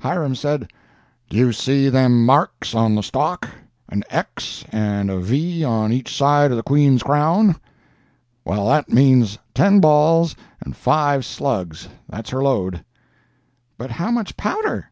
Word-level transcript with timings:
Hiram 0.00 0.34
said, 0.34 0.70
'Do 1.28 1.36
you 1.36 1.52
see 1.52 1.90
them 1.90 2.24
marks 2.24 2.74
on 2.74 2.94
the 2.94 3.02
stock—an 3.02 4.02
X 4.08 4.64
and 4.72 5.10
a 5.10 5.18
V 5.18 5.62
on 5.62 5.92
each 5.92 6.16
side 6.16 6.50
of 6.50 6.56
a 6.56 6.62
Queen's 6.62 7.02
crown?—well, 7.02 8.66
that 8.68 8.88
means 8.88 9.36
10 9.52 9.80
balls 9.80 10.34
and 10.64 10.74
5 10.74 11.22
slugs—that's 11.26 12.30
her 12.30 12.42
load. 12.42 12.82
'But 13.76 13.90
how 13.90 14.10
much 14.10 14.38
powder?' 14.38 14.90